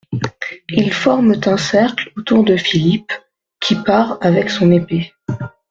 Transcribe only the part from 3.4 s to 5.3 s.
qui pare avec son épée.